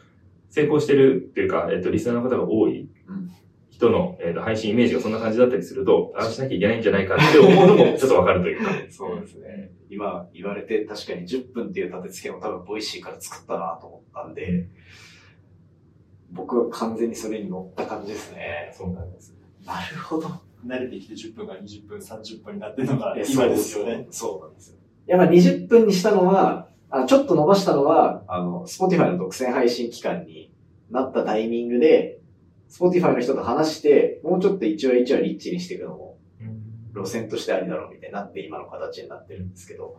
[0.50, 3.30] 成功してるっていうか、えっ、と、リスナーの方が多いうん
[3.78, 8.72] 人の、えっ、と、配信イメージがそんな感じだったりすると、ああしなきゃいけないんじゃないかって思うのも ちょっとわかるというか。
[8.90, 9.70] そうですね。
[9.88, 14.66] 今言われて確かに10分っていう立て付けも多分 Voicy から作ったなと思ったんで、
[16.32, 18.72] 僕は完全にそれに乗った感じですね。
[18.72, 19.32] そうなんです。
[19.64, 20.28] なるほど。
[20.66, 24.08] 慣れてきて10分が20分、30分になってるのが今ですよね。。
[24.10, 24.78] そうそうなんですよ。
[25.06, 30.51] いや、まあ20分にしたのは、あちょっと伸ばしたのは、あの、Spotify の独占配信期間に
[30.90, 32.20] なったタイミングで、
[32.70, 36.18] Spotify の人と話して、もうちょっと一話一話リッチにしていくのも、
[36.94, 39.96] 路線としてありだろうみたいになって今の形になってるんですけど、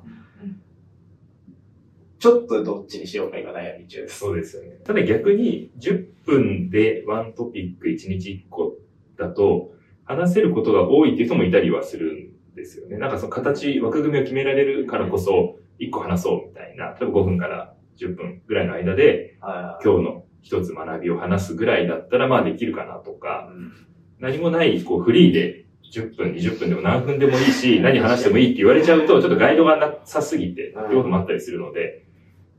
[2.19, 4.19] ちょっとどっちにしようか今悩み中です。
[4.19, 4.77] そうですよね。
[4.83, 8.75] ただ逆に、10分でワントピック1日1個
[9.17, 9.71] だと、
[10.03, 12.97] 話せることが多いっていう人もいたりはするんですよね。
[12.97, 23.87] なんかその形、枠組みを決められるからこそ、1個話そうみたいな、例えば5分から10分ぐらいの間で、は今日の一つ学びを話すぐらいだったらまあできるかなとか、うん。
[24.19, 32.05] 何もない、こうフリーで10分、20分でも何分でもいいし、 何話してもいいって言われちゃうと、ちょっとガイドがなさすぎて、ってこともあったりするので、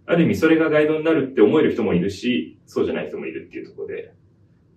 [0.07, 4.13] ある意味それがガイドになるって思える人もいるし、そうじゃない人もいるっていうところで、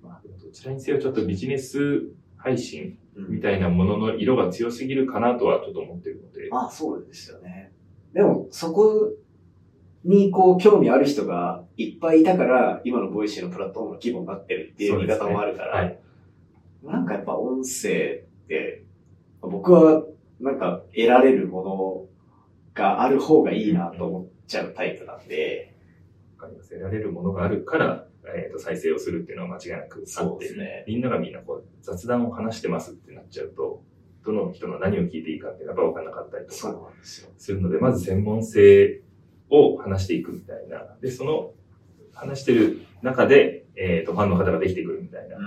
[0.03, 2.03] まあ、どちらにせよちょっとビジネス
[2.37, 7.71] 配信みたいなものの色が強すぎるかなとはちょっと思ってるので、まあそうですよね。
[8.13, 9.11] でも、そこ
[10.03, 15.99] にこう興味ある人がいっぱいいたから、今の Voicy のプラットフォームの規模になってるっていう見方もあるから、はい。
[16.83, 18.83] なんかやっぱ音声って、
[19.41, 20.03] 僕は
[20.39, 22.05] なんか得られるもの
[22.73, 25.73] がある方がいいなと思っちゃうタイプなんで、
[26.37, 26.69] わかります。
[26.71, 30.83] 得られるものがあるから、えっ、と、再生をするっていうのは間違いなくあって、そうですね。
[30.87, 33.83] みんながみんなこう雑談を話してますってなっちゃうと、
[34.25, 36.91] どの人の何を聞いていいかっていうのがやっぱ分からなかったりとか
[37.37, 39.01] するので、まず専門性
[39.49, 40.95] を話していくみたいな。
[41.01, 41.51] で、その
[42.13, 45.37] 話してる中で、えっ、と、ファンの方ができてくるみたいな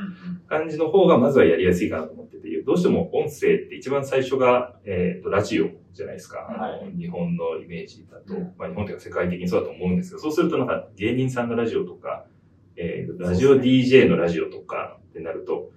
[0.48, 6.38] 感じの方がまずはやりやすいかなと思ってて、どうしても音声って一番最初が、えっ、と、ラジオじゃないですか。
[6.38, 6.98] はい。
[6.98, 8.54] 日本のイメージだと、うん。
[8.58, 12.26] まあ日本というか世界的にそうだと思うんですけど、そうするとなんか芸人さんのラジオとか、
[12.76, 15.70] えー、ラジオ DJ のラジオとかってなると、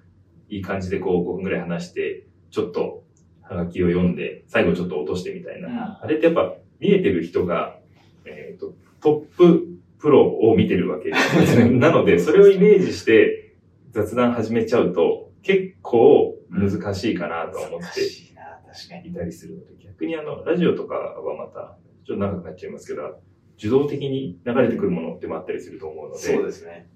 [0.50, 3.04] いい感じでこう5分くらい話して、ちょっと
[3.42, 6.00] ハガキを読んで、最後ちょっと落としてみたいな。
[6.02, 7.78] あれってやっぱ見えてる人が、
[8.26, 9.68] えっ、と、トップ
[10.00, 11.70] プロを見てるわけですね。
[11.78, 13.56] なので、それをイメージして
[13.92, 19.10] 雑談始めちゃうと、結構難しいかなと思っ難てしいな、確かに。
[19.10, 23.20] いたりするので、逆にあの、ラジオとかはまた、ちょっと長くなっちゃいますけど、
[23.58, 26.90] 受動的に流れてくるものってもあったりすると思うので、そうですね。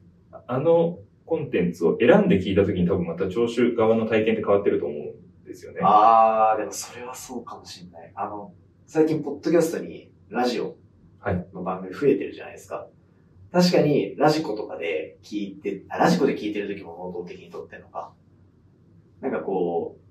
[0.48, 5.23] あのコンテンツを選んで聞いたときに多分また聴取側の体験って変わってると思うん
[5.54, 5.80] ですよね。
[5.84, 8.12] あー、でもそれはそうかもしれない。
[8.16, 8.54] あの、
[8.86, 10.76] 最近、ポッドキャストにラジオ
[11.20, 12.88] はいの番組増えてるじゃないですか。
[13.52, 18.12] 確かに、ラジコとかで聞いて、あラジコで聞いてる時も能動的に撮ってるのか。
[19.22, 20.02] なんかこう、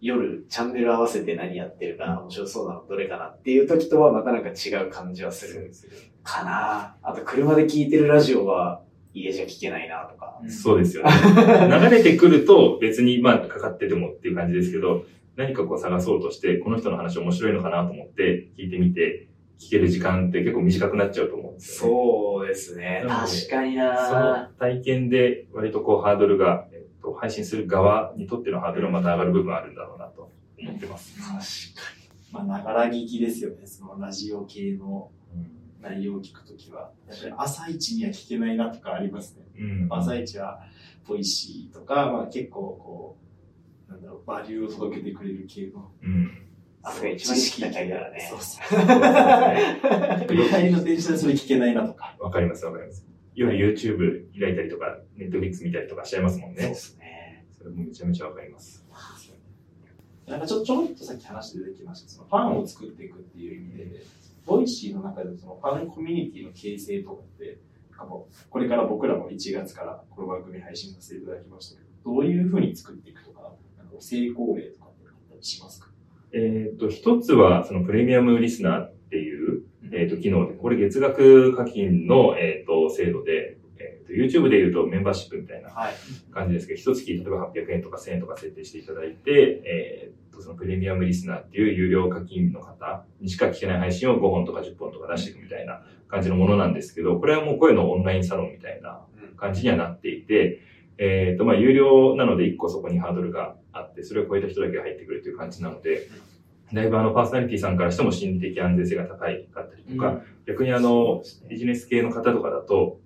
[0.00, 5.70] 夜、チャンネル合わせて何やってるかな、面白そうなのどれかなっていう時とはまたなんか違う感じはする
[6.24, 6.96] かな。
[7.02, 10.40] あと、車で聞いてるラジオは家じゃ聞けないなとか。
[10.48, 11.10] そうですよね。
[11.68, 15.04] 流れてくると別にまあかかっててもっていう感じですけど、
[15.36, 21.96] 何かこう探そうとして、この人の話面白いのかなと思って聞いてみて、聞ける時間って結構短くなっちゃうと思うんですよね。
[21.96, 23.04] そうですね。
[23.06, 31.18] 確かにそのな体験で割とこうハードルが、えっと、配信する側にとってのハードルがまた上がる部分あるんだろうなと思ってます。
[31.18, 32.00] 確か
[32.32, 33.66] まあ、ながら聞きですよね。
[33.66, 35.10] そのラジオ系の
[35.80, 36.92] 内容を聞くときは。
[37.08, 39.46] やっぱり朝一には聞けないなとかありますね。
[39.58, 39.88] うん。
[39.90, 40.60] 朝一は、
[41.06, 43.16] Voicy とか、まあ結構こ
[43.88, 45.90] う、なんだろう、バリューを届けてくれる系の。
[46.02, 46.46] うん。
[46.82, 48.78] あそこが一番意識高いからねそうそう。
[50.48, 52.16] 帰りの電車でそれ聞けないなとか。
[52.18, 53.06] わかりますわかります。
[53.34, 56.74] 夜 YouTube 開いたりとか、Netflix 見たりとかしちゃいますもんねそうで。
[56.74, 57.46] すね。
[57.50, 58.86] それもめちゃめちゃわかります。
[60.30, 64.04] なんかちょちょろっとさっき話出てきましたそのファンを作っていくっていう意味で、
[64.44, 67.58] ボイシーの中でそのファンコミュニティの形成とかって、
[67.90, 75.90] なんかもうこれから僕らも1月からこの番組配信させていただきましたけど、どういうふうに作っていくとか、なんか成功例とかってあったりしますか？
[76.32, 83.59] えっ、と、一つは、そのプレミアムリスナーっていう、えっ、と、機能で、これ月額課金の、えっ、と、制度で、えー
[84.10, 85.94] と、YouTube で言うとメンバーシップみたいなはい。
[86.32, 99.00] 感じですけど、一月例えば800円とか1000円とか設定していただいて、えっ、と、そのプレミアムリスナーっていう有料課金の方にしか聞けない配信を5本とか10本とか出していくみたいな感じのものなんですけど、これはもう声のオンラインサロンみたいな
[99.36, 100.60] 感じにはなっていて、
[100.98, 106.08] えっ、と、まあ、有料なので一個そこにハードルがあって、それを超えた人だけが入ってくるという感じなので、
[106.72, 113.00] だいぶあの、パーソナリティさんからしても心理的安全性が高いかったりとか、逆にあの、ビジネス系の方とかだと、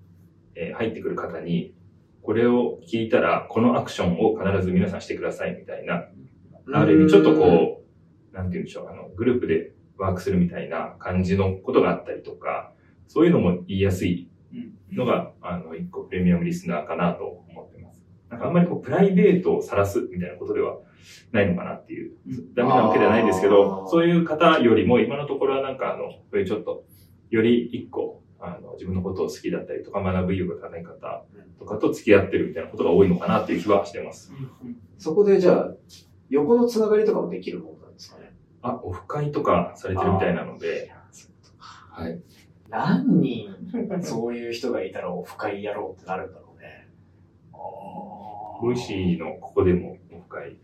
[0.56, 1.74] えー入ってくる方に、
[2.22, 6.04] これを聞いたら、このアクションを必ず皆さんしてくださいみたいな、
[6.72, 7.82] ある意味ちょっとこ
[8.32, 12.72] う、なんて言うんでしょう、あの、グループでワークするみたいな感じのことがあったりとか、
[13.06, 14.30] そういうのも言いやすい
[14.90, 18.02] のが、あの、一個プレミアムリスナーかなと思ってます。
[18.30, 20.78] なんかあんまりこう、プライベートを晒すみたいなことでは
[21.32, 22.12] ないのかなっていう、
[22.54, 23.86] ダメなわけではないですけあど、ー。
[23.88, 26.84] そういう方よりも今のところはなんかあの、そういうちょっと、
[27.30, 31.24] より一個、あの、自分のことを好きだったりとか、学ぶ意欲が高い方
[31.59, 34.33] とかと付き合ってるみたいなことが多いのかなっていう気はしてます。
[34.98, 35.74] そこでじゃあ、
[36.30, 38.33] 横のつながりとかもできるものなんですかね？
[38.62, 40.92] あ、オフ会とかされてるみたいなので、
[41.59, 42.20] はい。
[42.68, 43.54] 何人、
[44.02, 46.88] そういう人がいたらオフ会やろうってなるんだろうね。
[47.52, 50.57] Voicy のここでもオフ会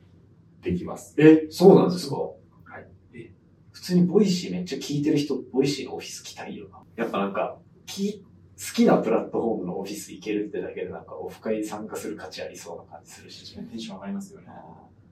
[0.62, 1.14] できます。
[1.18, 2.16] え、そうなんですか？
[2.16, 2.32] は
[2.78, 2.88] い。
[3.14, 3.32] え、
[3.70, 6.78] 普通に Voicy めっちゃ聞いてる人、ボイシーのオフィス来たいよな。
[6.96, 7.58] やっぱなんか、
[7.90, 8.24] 好
[8.56, 13.56] きなプラットフォームのオフィス行けるってだけでなんかオフ会参加する価値ありそうな感じするし。
[13.56, 14.46] テンション上がりますよね。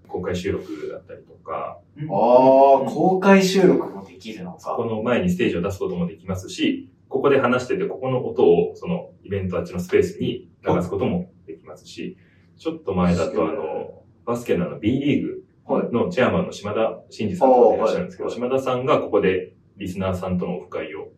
[0.07, 4.75] 公開収録だったりとか、ああ、公開収録もできるのか。
[4.77, 12.17] この前にステージを出すこともできますし、ここで話してて、ここの音をそのイベントあっちのスペースに流すこともできますし、
[12.57, 15.45] ちょっと前だとあの、バスケのあの B リーグ
[15.93, 21.09] のチェアマンの島田真二さんがいらっしゃるんですけど、島田さんがここでリスナーさんとのオフ会を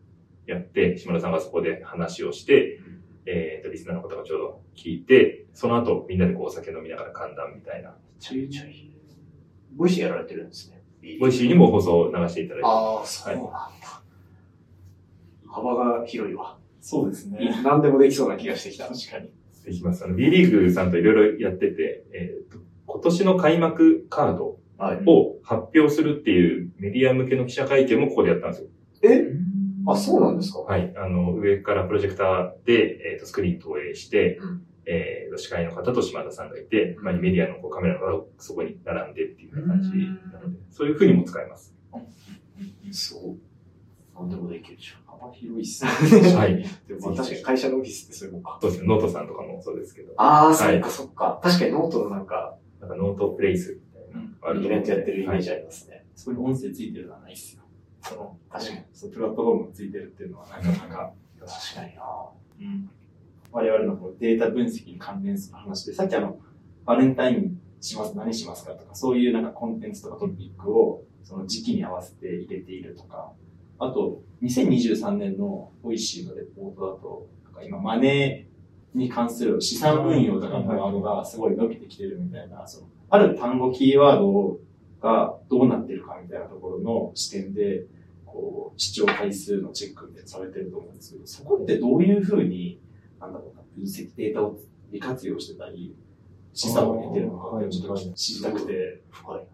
[0.50, 2.80] やって、島田さんがそこで話をして、
[3.26, 7.94] えっ、と、リスナーの方がちょうど聞いて、その後みんなでこうお酒飲みながら歓談みたいな。
[8.18, 8.90] ちょいちょい。
[9.76, 10.82] Voicy やられてるんですね。
[11.18, 14.02] Voicy にも放送を流していただいて、ああ、そうなんだ。
[15.48, 16.58] 幅が広いわ。
[16.80, 17.60] そうですね。
[17.62, 18.88] 何でもできそうな気がしてきた。
[18.88, 19.30] 確かに。
[19.64, 20.04] できます。
[20.04, 25.02] あの、B リーグさんといろいろやってて、えっ、と、今年の開幕カードはい。
[25.04, 28.68] を発表するっていうメディア向けの記者会見もここでやったんですよ。
[29.02, 29.24] え？
[29.86, 30.92] あ、そうなんですかはい。
[30.96, 41.74] あの、上からプロジェクターで、えっ、と、スクリーン投影して、うんえーと、司会の方と島田さんがいて、まあ、メディアのこうカメラの方がそこに並んでっていうような感じなので、そういう風にも使えます。
[42.90, 43.36] そう。
[44.14, 46.62] 何でもできるじ幅広いっすはね。
[46.62, 46.64] い。
[46.64, 46.86] ゃん。
[46.88, 48.58] でもまあ確かに会社のオフィスってそういうもんか。
[48.60, 48.88] そうですね。
[48.88, 51.40] ノートさんとかもそうですけど、ああ、はいそっかそっか。
[51.42, 54.00] 確かにノートのなんか、なんかノートプレイスみ
[54.42, 56.04] たいなイベントやってるイメージありますね。
[56.16, 57.59] そこに音声ついてるのはないっすよ。
[58.02, 58.80] その、確かに。
[58.92, 62.02] そう、プラットフォームがついてるっていうのはなかなか、確かにな
[62.60, 62.90] うん。
[63.52, 66.38] 我々のこうデータ分析に関連する話で、さっきあの、
[66.84, 73.32] バレンタインします、何しますかとか、そういうなんかコンテンツとかトピックを、その時期に合わせて入れているとか、
[73.78, 84.58] あと、2023年の Voicy のレポートだと、なんか今マネーに関する資産運用とかのワードがすごい伸びてきてるみたいな、そのある単語キーワード
[85.00, 87.86] がどうなってるかみたいなところの視点で、
[88.24, 92.80] こう、視聴回数のチェックみたいなのされてると思うんですけど、そこってどういうふうに、
[93.18, 94.58] なんだろうな、分析データを
[94.92, 95.96] 利活用してたり、
[96.52, 99.46] 資産を得てるのかをちょっと知りたくて、深い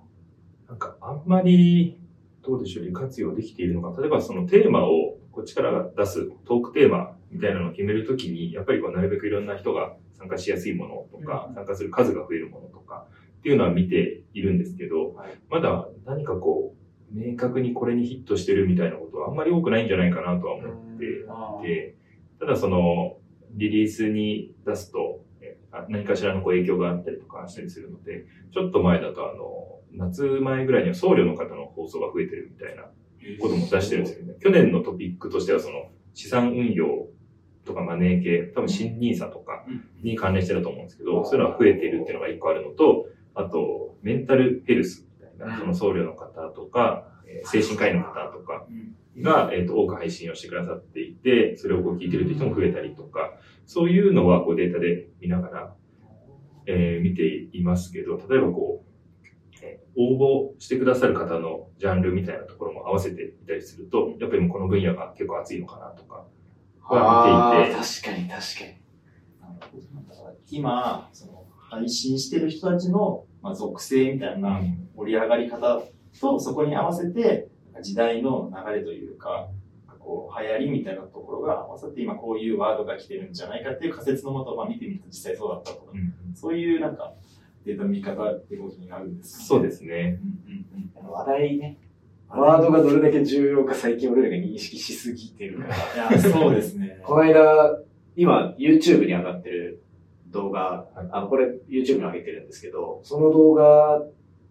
[0.68, 0.74] な。
[0.74, 1.98] んかあんまり、
[2.42, 4.00] どうでしょう、利活用できているのか。
[4.00, 13.06] 例えばそのテーマをこっちから出すトークテーマみたいなのを決めるときに、やっぱりこうなるべくいろんな人が参加しやすいものとか、参加する数が増えるものとか
[13.38, 15.38] っていうのは見ているんですけど、はい。
[15.48, 21.08] まだ何かこう、明確にこれにヒットしてるみたいなことはあんまり多くないんじゃないかなとは思ってい
[21.62, 21.94] て、
[22.40, 23.18] ただその、
[23.52, 25.24] リリースに出すと、
[25.88, 32.84] 何かしらのこう影響があったりとかしたりするので、ちょっと前だとあの、夏前ぐらいには僧侶の方の放送が増えてるみたいな
[33.40, 34.34] ことも出してるんですよね。
[34.40, 37.08] 去年のトピックとしてはその、資産運用
[37.64, 39.64] とかマネー系、多分新ニーサとか
[40.02, 48.66] に関連してると思うんですけど、そういうのが増えているっていうのが一個あるのと、あと、メンタルヘルスみたいな、その僧侶の方とか、えー精神科医の方とか
[49.18, 53.34] が、えっ、と、多く配信をしてくださっていて、それをこう聞いてる人も増えたりとか、
[53.66, 55.74] そういうのはこうデータで見ながら、
[56.66, 66.26] えー見ていますけど、例えばこう、えー応募してくださる方のジャンルみたいなところも合わせてみたりすると、やっぱりもうこの分野が結構熱いのかなとか、
[66.82, 67.80] は見ていて。
[67.80, 68.86] 確かに確かに。
[70.50, 74.60] 今、その配信してる人たちの、まあ、属性みたいな
[74.96, 75.80] 盛り上がり方
[76.20, 77.46] と、そこに合わせて、
[77.80, 79.48] 時代の流れというか、
[80.00, 85.92] こう、流行りみたいなところが合わさって、今こういうワードが来てるんじゃないかっていう仮説のもと、まあ見てみると実際そうだったとか、
[86.34, 87.14] そういうなんか、
[87.64, 90.18] データの見方ってことになるんですかそうですね。
[90.46, 90.66] うん
[91.04, 91.78] うん話題ね。
[92.28, 96.08] ワードがどれだけ重要か最近俺らが認識しすぎてるから。
[96.08, 96.12] うん。
[96.12, 96.98] いや、そうですね。
[97.04, 97.78] この間、
[98.16, 99.84] 今 YouTube に上がってる
[100.36, 101.08] 動画、はい。
[101.10, 104.02] あの、これ YouTube に上げてるんですけど、その動画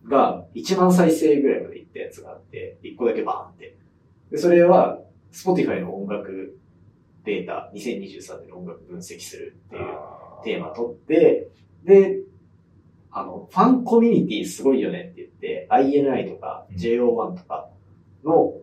[0.07, 3.77] が1万再生ぐらいまでいったやつがあって、1個だけバーンって。
[4.31, 4.99] で、それは
[5.31, 6.57] Spotify の音楽
[7.23, 9.83] データ、2023年の音楽分析するっていう
[10.43, 11.49] テーマ取って、
[11.83, 12.19] で、
[13.11, 16.75] あの、ファンコミュニティすごいよねって言って、INI とかうん。
[16.75, 17.69] JO1 とか
[18.23, 18.53] の、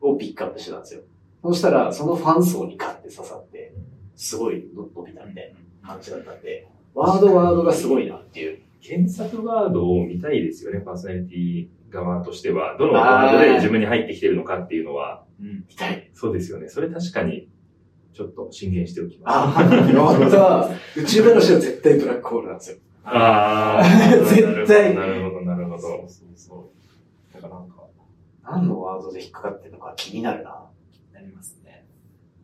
[0.00, 1.02] をピックアップしてたんですよ。
[1.42, 3.74] そしたら、そのファン層にガッて刺さって、
[4.16, 5.58] すごい伸びたみたいな
[5.88, 8.60] 感じだったんで、ワードワードがすごいなっていう。
[8.80, 12.76] 検索ワードを見たいですよね、パーソナリティ側としては。
[12.78, 15.64] どのワードで自分に入ってきてるのかっていうのは、うん。
[15.68, 16.10] みたい。
[16.14, 16.68] そうですよね。
[16.68, 17.48] それ確かに、
[18.12, 19.58] ちょっと進言しておきます。
[19.58, 22.78] あ、やった宇宙話は絶対ブラックホールなんですよ。
[23.04, 23.82] あ
[24.28, 25.78] 絶対なるほど、なるほど。
[25.78, 26.70] そうそうそ
[27.32, 27.34] う。
[27.34, 27.86] だからなんか、
[28.44, 30.66] 何のワードで引っかかってるのか気になるな。
[31.12, 31.86] なりますね。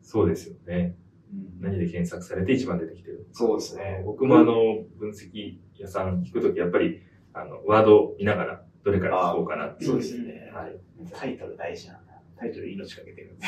[0.03, 0.97] そうですよね。
[1.35, 3.27] うん何で検索されて一番出てきてる？
[3.33, 4.03] そうですね。
[4.05, 4.55] 僕もあの、
[4.99, 7.01] 分析屋さん聞くとき、やっぱり、
[7.33, 9.91] あの、ワードを見ながら、どれから聞こうかなっていう。
[9.93, 10.51] そうですよね。
[10.55, 10.77] はい。
[11.11, 12.13] タイトル大事なんだ。
[12.39, 13.47] タイトル命かけてるんで。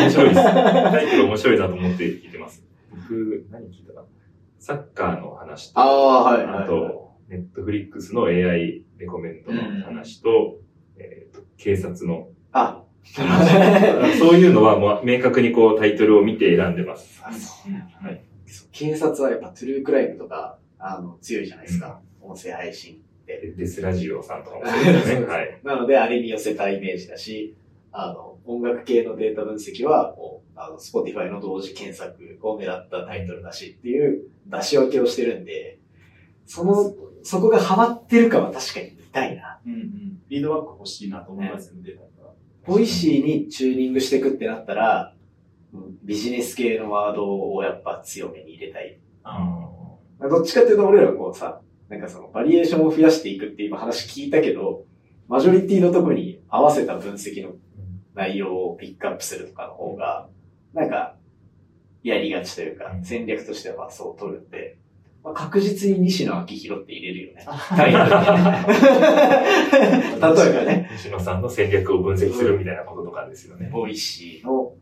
[0.00, 0.42] 面白いです。
[0.42, 2.64] タイトル面白いなと思って聞いてます。
[2.90, 4.06] 僕、何聞いたかな？
[4.58, 6.64] サッカーの話と、ああ、はい、はい。
[6.64, 10.58] あと、ネットフリックスの AI レコメンドの話と、
[10.98, 12.89] えっと、警察のあ、話。
[14.18, 17.20] そういうのはもう明確にこうタイトルを見て選んでます。
[17.24, 18.20] あそうはい。
[18.72, 22.00] 警察はやっぱトゥルークライムとか、あの、強いじゃないですか。
[22.20, 23.00] 音声配信。
[23.26, 25.26] デデスラジオさんとかもそうですよね。
[25.30, 25.60] はい。
[25.62, 27.54] なので、あれに寄せたイメージだし、
[27.92, 35.78] あの、音楽系のデータ分析は、もう、あの、Spotify の同時検索を狙ったタイトルだしっていう出し分けをしてるんで、
[36.46, 39.60] その、そこがハマってるかは確かに見たいな。
[39.64, 39.80] うんうん。
[40.28, 42.19] フィードバック欲しいなと思いますよね、データが。
[42.66, 45.14] Voicy にチューニングしていくってなったら、
[45.72, 48.98] うんビジネス系のワードをやっぱ強めに入れたい。
[49.22, 49.68] あ
[50.28, 54.84] どっちかっていうと俺らはこうさ、なんかそのバリエーションを増やしていくって今話聞いたけど、
[55.28, 57.52] マジョリティのとこに合わせた分析の
[58.14, 60.28] 内容をピックアップするとかの方が、
[60.74, 61.16] なんか、
[62.02, 64.69] やりがちというかう、ん戦略としてはまあそう取るんで、
[65.22, 67.44] まあ、確実に西野亮廣って入れるよね。
[67.68, 68.10] タイトル。
[70.20, 73.68] 例えばね、西野さんの戦略を分析するみたいなこととかですよね。
[73.72, 74.72] ボイシーの、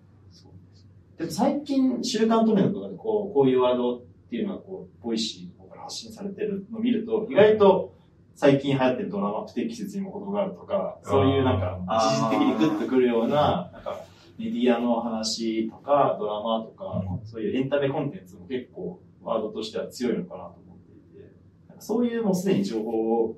[1.17, 7.95] でも最近、週刊トレンドとかでこう、こういうワードっていうのがこう、 Voicy の方から発信されてるのを見ると、意外と
[8.37, 14.01] 最近流行ってるドラマ、不適切にも程があるとか、そういうなんか、一時的にグッとくるような、なんか、
[14.39, 21.31] メディアの話とか、ドラマとか、そういうエンタメコンテンツも結構、ワードとしては強いのかなと思っていて、
[21.79, 22.91] そういうもうすでに情報
[23.25, 23.37] を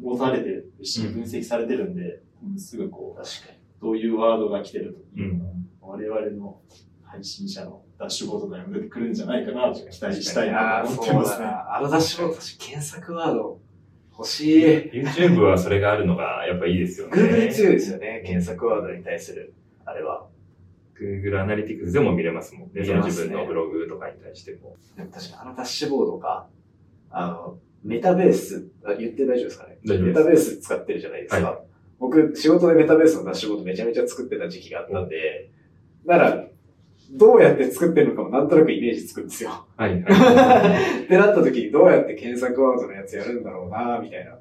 [0.00, 2.22] 持たれてるし、うん分析されてるんで、
[2.58, 3.58] すぐこう、確かに。
[3.80, 5.56] どういうワードが来てるというのが、うん
[5.88, 6.60] 我々の
[7.04, 11.44] 配信者のダッシュボードでも出てくるんじゃないかなと期待したいなと思ってますね。
[11.44, 11.76] な。
[11.76, 13.60] あのダッシュボード、私検索ワード
[14.18, 14.64] 欲しい。
[14.92, 17.16] YouTube はそれがあるのがやっぱいいですよね。
[17.16, 19.54] Google 強いですよね、検索ワードに対する、
[19.84, 20.26] あれは。
[21.00, 22.82] Google アナリティクスでも見れますもんね。
[22.82, 24.76] ね自分のブログとかに対しても。
[24.96, 26.46] でも確かにあのダッシュボードか、
[27.10, 29.78] あの、メタベース、あ言って大丈夫ですかね？
[29.84, 31.60] 大丈夫ですメタベース使ってるじゃないですか。
[31.98, 35.50] 僕、仕事でメタベースのダッシュボードめちゃめちゃ作ってた時期があったんで、
[36.04, 36.46] なら、
[37.12, 39.66] どうやって作ってるのかもなんとなくイメージつくんですよ。
[39.76, 41.04] はい、はい。
[41.04, 44.38] ってなった時にどうやって検索ワードのやつやるんだろうなみたいな。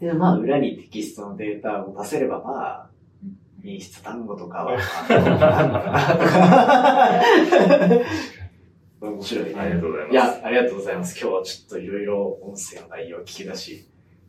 [0.00, 2.90] で、まあ、裏にテキストのデータを出せれば、まあ、
[3.64, 4.78] 頻出単語とかは、ま
[9.00, 9.54] あ、 面白いね。
[9.56, 10.12] ありがとうございます。
[10.12, 11.18] いや、ありがとうございます。
[11.18, 13.86] 今日はちょっといろいろ音声の内容を聞けたし、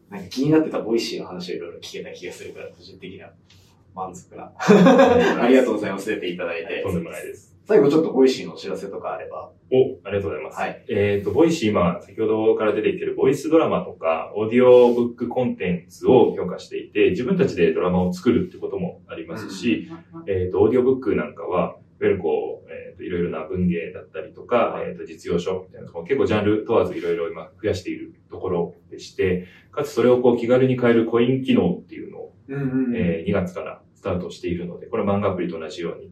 [0.10, 3.34] なんか気になってた Voicy の話をいろいろ聞けた気がするから、個人的には
[3.94, 4.54] 満足な。
[4.58, 6.08] ありがとうございます。
[6.12, 6.90] 出ていただいてと。
[6.92, 7.55] んでもないです。
[7.68, 9.52] 最後ちょっと Voicy のお知らせとかあれば。
[9.72, 10.60] お、ありがとうございます。
[10.60, 10.86] はい。
[10.88, 19.90] えっ、と、 Voicy 今、先ほどから出てきてるボイスドラマとか、オーディオブックコンテンツを強化していて、自分たちでドラマを作るってこともありますし、
[20.28, 36.12] えっ、と、オーディオブックなんかは、いわゆるこう、えっ、と、いろいろな文芸だったりとか、えっ、と、実用書みたいなところ、結構ジャンル問わずいろいろ今増やしているところでして、かつそれをこう気軽に変えるコイン機能っていうのを、うんうんえー2月からスタートしているので、これは漫画アプリと同じように、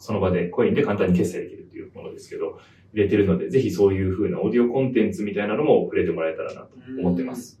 [0.00, 2.58] その場でコインで簡単に決済できるというものですけど、
[2.92, 7.60] 入れてるので、ぜひそういう風なオーディオコンテンツみたいなのも触れてもらえたらなと思ってます。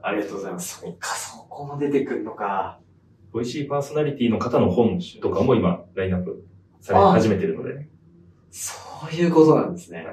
[0.00, 0.80] ありがとうございます。
[0.80, 2.78] そっか、そこも出てくるのか。
[3.32, 6.46] ボイシーパーソナリティの方の本とかも今、ラインナップ
[6.80, 7.88] され始めてるので、
[8.50, 8.74] そ
[9.10, 10.06] ういうことなんですね。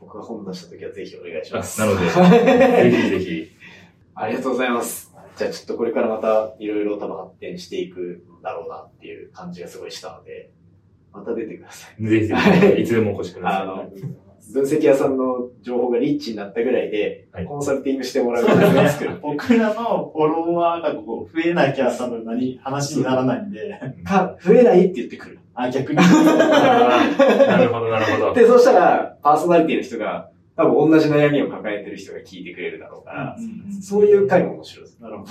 [0.00, 1.80] 僕が本出した時はぜひお願いします。
[1.80, 2.06] あなので
[2.84, 3.48] で ぜひぜひ、
[4.14, 5.14] ありがとうございます。
[5.36, 10.50] じゃあちょっとこれからまたいろいろ多分発展していくんだろうなっていう感じがすごいしたので、
[11.16, 12.02] また出てください。
[12.06, 12.34] ぜひぜ
[12.76, 13.62] ひ、いつでもお越しください。
[13.62, 13.90] あの、
[14.52, 19.10] 分析屋さんの情報がリッチになったぐらいで、はいコンサルティングしてもらう形を作る。
[19.22, 25.38] 僕らのフォロワーがこう増えなきゃ多分何、話にならないんで、 か、増えないって言ってくる。
[25.54, 25.96] あ、逆に。
[25.96, 26.02] な
[27.58, 28.34] るほど、なるほど。
[28.34, 33.36] で、そしたら、パーソナリティの人が、多分同じ悩みを抱えてる人が聞いてくれるだろうから、
[33.82, 34.98] そういう回も面白いです。
[35.00, 35.30] なるほど。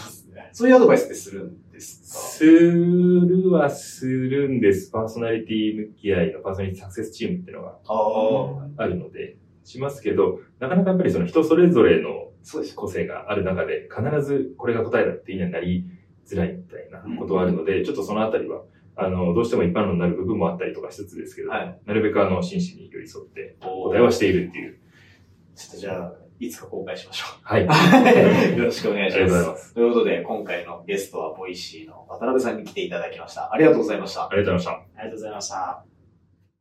[0.51, 1.57] そういうアドバイスってするん？
[1.75, 4.91] ですかするはするんです。
[4.91, 7.77] パーソナリティ向き合いのパーソナリティサクセスチームっていうのが
[8.77, 12.25] あるので、しますけど、なかなかやっぱりその人それぞれの。
[12.75, 15.85] 個性がある中で、必ずこれが答えだっていうにはなり
[16.27, 18.61] づらいみたいなことはあるので、ちょっとそのあたりは、
[18.95, 24.77] あの、どうしても一般論になる部分もあったりとかしつつですけど、はいなるべくあの、真摯に寄り添ってお答えはしているっていう。
[25.55, 27.65] ちょっとじゃあ、いつか公開しましょはい。
[27.67, 27.73] あ
[28.55, 28.57] う。
[28.57, 29.51] よろしくお願いしりがとうございま。
[29.53, 29.73] ますす。
[29.73, 33.53] ということで、今回のゲストは Voicy の渡辺さんに来ていただきました。
[33.53, 34.27] ありがとうございました。
[34.27, 34.99] ありがとうございました。
[34.99, 35.94] ありがとうございました。